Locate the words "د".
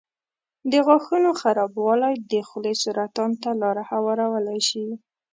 0.71-0.73, 2.31-2.33